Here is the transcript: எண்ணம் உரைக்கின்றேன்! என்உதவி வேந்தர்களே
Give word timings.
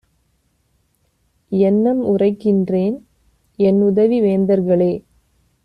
எண்ணம் 1.51 2.01
உரைக்கின்றேன்! 2.05 2.97
என்உதவி 3.59 4.19
வேந்தர்களே 4.21 4.91